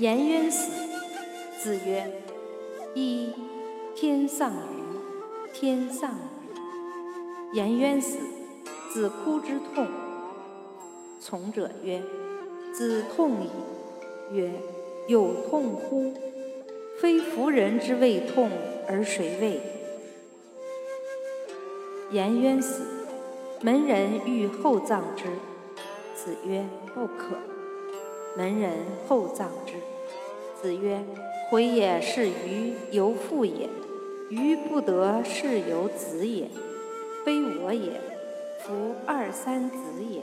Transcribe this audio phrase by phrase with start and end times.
[0.00, 0.70] 颜渊死。
[1.58, 2.10] 子曰
[2.96, 3.34] ：“一
[3.94, 6.56] 天丧于天丧于。”
[7.52, 8.16] 颜渊死，
[8.90, 9.86] 子哭之痛。
[11.20, 12.00] 从者曰
[12.72, 13.50] ：“子痛矣。”
[14.32, 14.50] 曰
[15.06, 16.14] ：“有痛乎？
[16.98, 18.48] 非夫人之谓痛，
[18.88, 19.60] 而谁谓？”
[22.10, 22.86] 颜渊死，
[23.60, 25.24] 门人欲厚葬之。
[26.14, 26.64] 子曰
[26.94, 27.36] ：“不可。”
[28.38, 28.72] 门人
[29.06, 29.74] 厚葬之。
[30.60, 31.02] 子曰
[31.48, 33.68] ：“回也是于由父也，
[34.28, 36.48] 于不得是由子也，
[37.24, 37.92] 非我也，
[38.58, 39.76] 夫二三子
[40.10, 40.20] 也。”